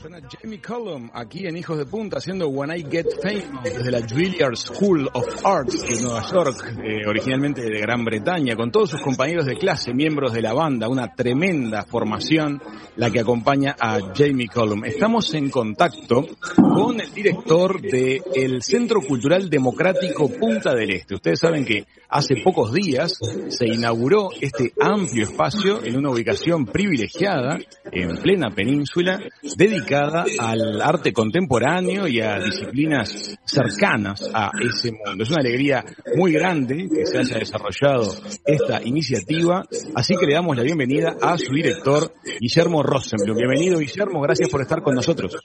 [0.00, 4.54] Jamie Cullum aquí en Hijos de Punta haciendo When I Get Famous desde la Juilliard
[4.54, 9.46] School of Arts de Nueva York, eh, originalmente de Gran Bretaña, con todos sus compañeros
[9.46, 12.62] de clase, miembros de la banda, una tremenda formación
[12.94, 14.84] la que acompaña a Jamie Cullum.
[14.84, 21.16] Estamos en contacto con el director del Centro Cultural Democrático Punta del Este.
[21.16, 23.18] Ustedes saben que hace pocos días
[23.48, 27.58] se inauguró este amplio espacio en una ubicación privilegiada
[27.90, 29.18] en plena península,
[29.56, 35.22] dedicada al arte contemporáneo y a disciplinas cercanas a ese mundo.
[35.22, 35.84] Es una alegría
[36.16, 38.14] muy grande que se haya desarrollado
[38.44, 39.64] esta iniciativa,
[39.94, 43.36] así que le damos la bienvenida a su director, Guillermo Rosenblum.
[43.36, 45.36] Bienvenido, Guillermo, gracias por estar con nosotros.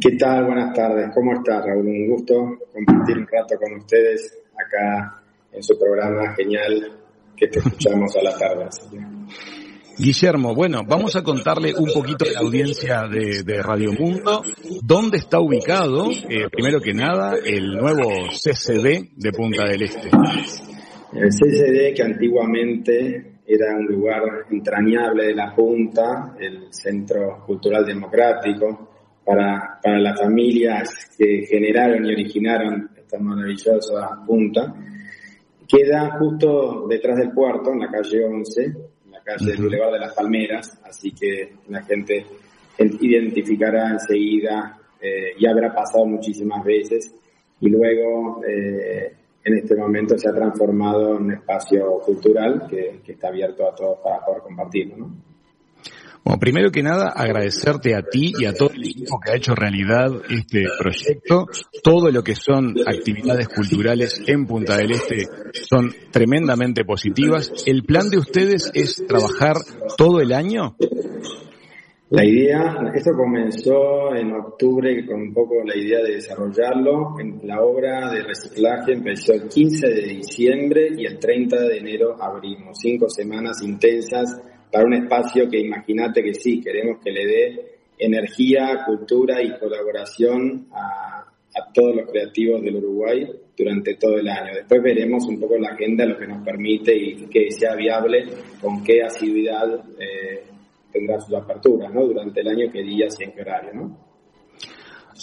[0.00, 0.46] ¿Qué tal?
[0.46, 1.10] Buenas tardes.
[1.14, 1.86] ¿Cómo estás, Raúl?
[1.86, 2.34] Un gusto
[2.72, 5.22] compartir un rato con ustedes acá
[5.52, 6.96] en su programa genial
[7.36, 8.68] que te escuchamos a la tarde.
[10.00, 14.42] Guillermo, bueno, vamos a contarle un poquito a la audiencia de, Radio Mundo
[14.82, 20.08] dónde está ubicado, eh, primero que nada, el nuevo CCD de Punta del Este.
[21.12, 28.88] El CCD que antiguamente era un lugar entrañable de la Punta, el Centro Cultural Democrático,
[29.22, 34.74] para, para las familias que generaron y originaron esta maravillosa Punta,
[35.68, 38.74] queda justo detrás del puerto, en la calle 11,
[39.22, 42.24] calle del Boulevard de las Palmeras, así que la gente
[42.78, 47.14] identificará enseguida eh, y habrá pasado muchísimas veces
[47.60, 53.12] y luego eh, en este momento se ha transformado en un espacio cultural que, que
[53.12, 54.96] está abierto a todos para poder compartirlo.
[54.96, 55.29] ¿no?
[56.22, 59.54] Bueno, primero que nada, agradecerte a ti y a todo el equipo que ha hecho
[59.54, 61.46] realidad este proyecto.
[61.82, 67.52] Todo lo que son actividades culturales en Punta del Este son tremendamente positivas.
[67.66, 69.56] ¿El plan de ustedes es trabajar
[69.96, 70.76] todo el año?
[72.10, 77.14] La idea, esto comenzó en octubre con un poco la idea de desarrollarlo.
[77.44, 82.78] La obra de reciclaje empezó el 15 de diciembre y el 30 de enero abrimos.
[82.80, 88.84] Cinco semanas intensas para un espacio que imagínate que sí, queremos que le dé energía,
[88.86, 91.26] cultura y colaboración a,
[91.74, 94.54] todos los creativos del Uruguay durante todo el año.
[94.54, 98.24] Después veremos un poco la agenda, lo que nos permite y que sea viable,
[98.60, 100.44] con qué asiduidad eh,
[100.90, 102.06] tendrá su apertura, ¿no?
[102.06, 104.09] Durante el año, qué días y en qué horario, ¿no?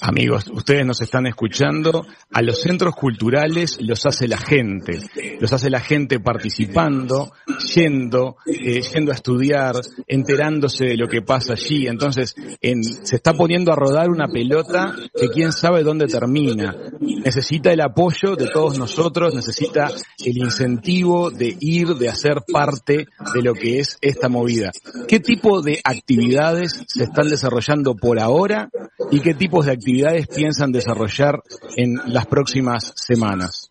[0.02, 2.06] Amigos, ustedes nos están escuchando.
[2.32, 5.00] A los centros culturales los hace la gente.
[5.40, 7.32] Los hace la gente participando,
[7.74, 9.76] yendo, eh, yendo a estudiar,
[10.08, 11.88] enterándose de lo que pasa allí.
[11.88, 16.76] Entonces, en, se está poniendo a rodar una pelota que quién sabe dónde termina.
[17.00, 19.90] Necesita el apoyo de todos nosotros, necesita
[20.24, 24.72] el incentivo de ir, de hacer parte de lo que es esta movida.
[25.08, 28.70] ¿Qué tipo de actividades se están desarrollando por ahora
[29.12, 29.87] y qué tipos de actividades
[30.28, 31.42] piensan desarrollar
[31.76, 33.70] en las próximas semanas?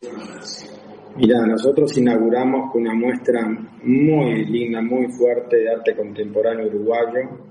[1.16, 3.40] Mira, nosotros inauguramos una muestra
[3.82, 7.46] muy linda, muy fuerte de arte contemporáneo uruguayo,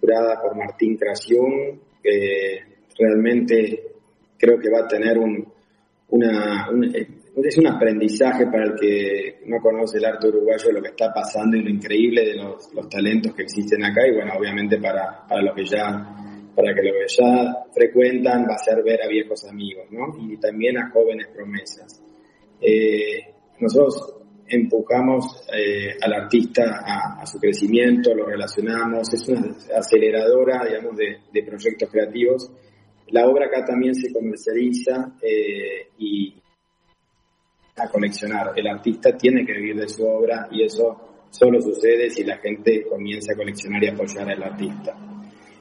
[0.00, 1.80] curada por Martín Cración,
[2.98, 3.82] realmente
[4.38, 5.46] creo que va a tener un,
[6.10, 6.68] una,
[7.44, 11.56] es un aprendizaje para el que no conoce el arte uruguayo lo que está pasando
[11.56, 15.42] y lo increíble de los, los talentos que existen acá y bueno, obviamente para, para
[15.42, 19.44] los que ya para que lo que ya frecuentan va a ser ver a viejos
[19.44, 20.12] amigos, ¿no?
[20.18, 22.02] Y también a jóvenes promesas.
[22.60, 24.16] Eh, nosotros
[24.48, 31.88] empujamos eh, al artista a, su crecimiento, lo relacionamos, es una aceleradora, digamos, de, proyectos
[31.90, 32.50] creativos.
[33.10, 36.42] La obra acá también se comercializa eh, y
[37.76, 38.52] a coleccionar.
[38.56, 42.84] El artista tiene que vivir de su obra y eso solo sucede si la gente
[42.90, 45.17] comienza a coleccionar y apoyar al artista.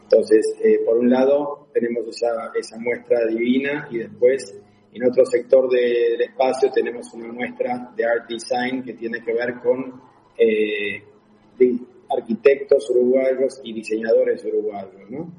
[0.10, 4.58] Entonces, eh, por un lado, tenemos esa, muestra divina y después,
[4.94, 9.56] en otro sector del espacio, tenemos una muestra de art design que tiene que ver
[9.56, 10.02] con
[10.38, 11.04] eh,
[12.10, 15.10] arquitectos uruguayos y diseñadores uruguayos.
[15.10, 15.30] ¿no?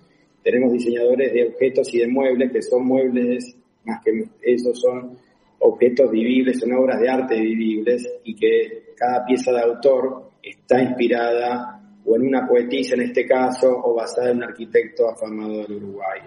[0.43, 5.17] Tenemos diseñadores de objetos y de muebles, que son muebles, más que eso son
[5.61, 11.78] objetos vivibles, son obras de arte vivibles y que cada pieza de autor está inspirada
[12.09, 16.21] o en una poetisa en este caso, o basada en un arquitecto afamado del Uruguay.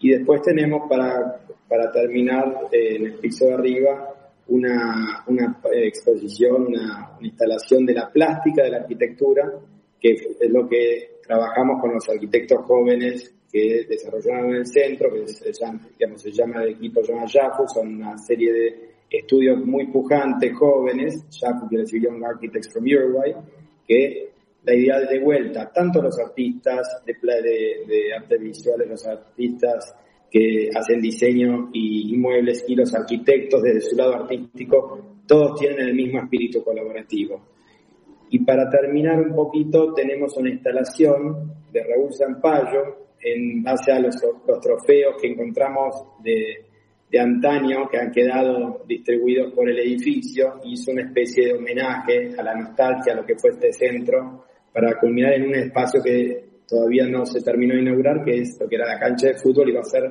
[0.00, 4.14] Y después tenemos para, para terminar eh, en el piso de arriba
[4.48, 9.52] una, una exposición, una, instalación de la plástica de la arquitectura,
[10.00, 15.28] que es lo que trabajamos con los arquitectos jóvenes que desarrollaron en el centro, que
[15.28, 19.86] se llama, digamos, se llama el equipo llama YAFU, son una serie de estudios muy
[19.86, 23.34] pujantes, jóvenes, YAFU quiere decir Young Architects from Uruguay,
[23.86, 29.94] que la idea de vuelta, tanto los artistas de, de, de artes visuales, los artistas
[30.30, 35.94] que hacen diseño y, muebles y los arquitectos desde su lado artístico, todos tienen el
[35.94, 37.40] mismo espíritu colaborativo.
[38.30, 44.16] Y para terminar un poquito, tenemos una instalación de Raúl Zampayo en base a los,
[44.62, 46.67] trofeos que encontramos de,
[47.10, 50.60] de, antaño que han quedado distribuidos por el edificio.
[50.64, 54.98] Hizo una especie de homenaje a la nostalgia, a lo que fue este centro, para
[54.98, 58.76] culminar en un espacio que todavía no se terminó de inaugurar, que es lo que
[58.76, 60.10] era la cancha de fútbol, y va a ser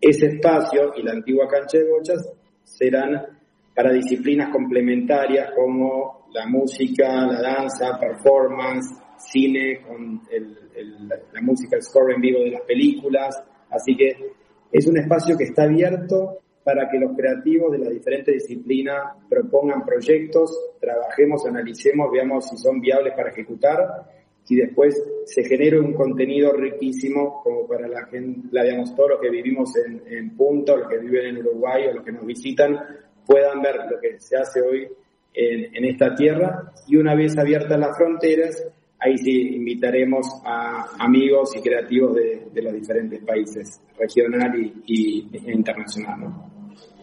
[0.00, 2.32] ese espacio y la antigua cancha de bochas
[2.62, 3.38] serán
[3.74, 10.20] para disciplinas complementarias como la música, la danza, performance, cine, con
[11.32, 13.42] la música, el score en vivo de las películas.
[13.70, 14.16] Así que
[14.70, 19.86] es un espacio que está abierto para que los creativos de las diferentes disciplinas propongan
[19.86, 24.04] proyectos, trabajemos, analicemos, veamos si son viables para ejecutar
[24.50, 29.20] y después se genera un contenido riquísimo como para la gente, la, digamos, todos los
[29.20, 32.78] que vivimos en, Punta, los que viven en Uruguay o los que nos visitan,
[33.26, 34.88] puedan ver lo que se hace hoy
[35.34, 36.72] en esta tierra.
[36.86, 38.66] Y una vez abiertas las fronteras,
[39.00, 44.52] ahí sí invitaremos a amigos y creativos de, los diferentes países, regional
[44.86, 46.34] y, internacional.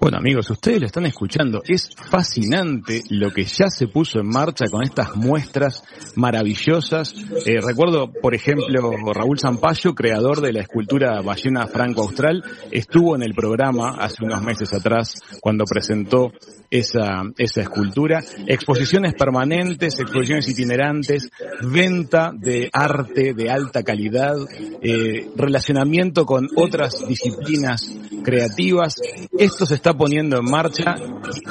[0.05, 4.65] Bueno amigos, ustedes lo están escuchando, es fascinante lo que ya se puso en marcha
[4.69, 7.15] con estas muestras maravillosas.
[7.43, 13.33] Eh, recuerdo, por ejemplo, Raúl Zampayo, creador de la escultura ballena franco-austral, estuvo en el
[13.33, 16.31] programa hace unos meses atrás cuando presentó
[16.69, 18.23] esa, esa escultura.
[18.45, 21.31] Exposiciones permanentes, exposiciones itinerantes,
[21.63, 24.35] venta de arte de alta calidad,
[24.83, 27.89] eh, relacionamiento con otras disciplinas
[28.23, 28.95] creativas.
[29.37, 30.95] Esto se está poniendo en marcha.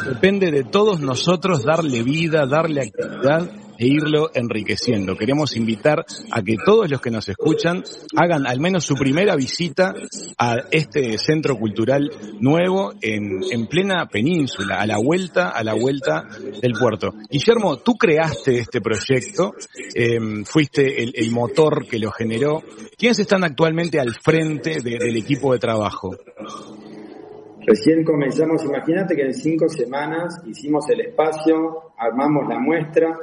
[0.07, 5.17] Depende de todos nosotros darle vida, darle actividad e irlo enriqueciendo.
[5.17, 7.83] Queremos invitar a que todos los que nos escuchan
[8.17, 9.95] hagan al menos su primera visita
[10.39, 12.11] a este centro cultural
[12.41, 16.25] nuevo en, en plena península, a la vuelta, a la vuelta
[16.61, 17.15] del puerto.
[17.31, 19.55] Guillermo, tú creaste este proyecto,
[19.95, 22.63] em, fuiste el, motor que lo generó.
[22.97, 26.15] ¿Quiénes están actualmente al frente del equipo de trabajo?
[27.67, 33.19] Recién comenzamos, imagínate que en cinco semanas hicimos el espacio, armamos la muestra,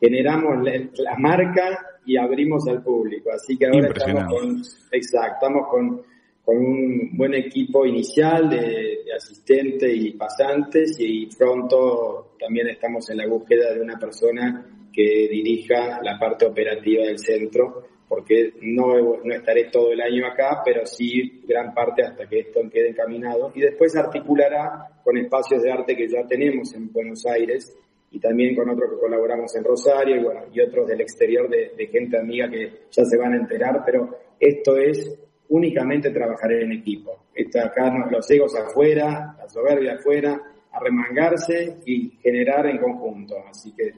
[0.00, 3.30] generamos la, marca y abrimos al público.
[3.30, 6.02] Así que ahora estamos con, exacto, estamos con,
[6.44, 13.26] con un buen equipo inicial de, asistentes y pasantes y pronto también estamos en la
[13.26, 19.64] búsqueda de una persona que dirija la parte operativa del centro, porque no, no estaré
[19.70, 23.94] todo el año acá, pero sí gran parte hasta que esto quede encaminado y después
[23.96, 27.76] articulará con espacios de arte que ya tenemos en Buenos Aires
[28.10, 31.86] y también con otros que colaboramos en Rosario y, bueno, y otros del exterior de,
[31.88, 34.08] gente amiga que ya se van a enterar, pero
[34.40, 35.18] esto es
[35.50, 37.26] únicamente trabajar en equipo.
[37.34, 40.40] Está acá los egos afuera, la soberbia afuera,
[40.72, 43.36] a remangarse y generar en conjunto.
[43.48, 43.92] Así que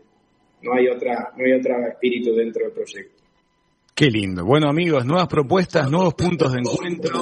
[0.63, 3.23] no hay otra, no hay otro espíritu dentro del proyecto.
[3.95, 4.45] Qué lindo.
[4.45, 7.21] Bueno amigos, nuevas propuestas, nuevos puntos de encuentro,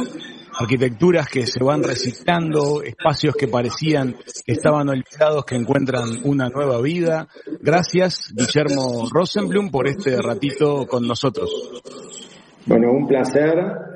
[0.60, 4.14] arquitecturas que se van reciclando, espacios que parecían
[4.46, 7.26] que estaban olvidados que encuentran una nueva vida.
[7.60, 11.50] Gracias Guillermo Rosenblum por este ratito con nosotros.
[12.66, 13.54] Bueno, un placer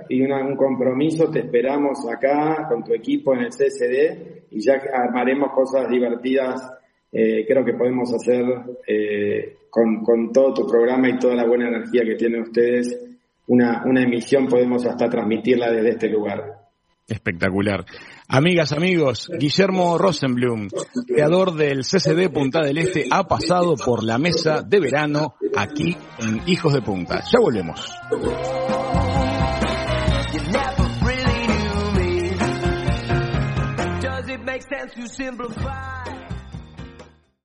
[0.08, 1.30] y un compromiso.
[1.30, 6.81] Te esperamos acá con tu equipo en el CSD y ya armaremos cosas divertidas.
[7.12, 8.42] Eh, creo que podemos hacer
[8.86, 12.98] eh, con, con, todo tu programa y toda la buena energía que tienen ustedes,
[13.48, 16.62] una, una emisión podemos hasta transmitirla desde este lugar.
[17.06, 17.84] Espectacular.
[18.28, 20.68] Amigas, amigos, Guillermo Rosenblum,
[21.06, 26.40] creador del CCD Punta del Este, ha pasado por la mesa de verano aquí en
[26.46, 27.22] Hijos de Punta.
[27.30, 27.92] Ya volvemos.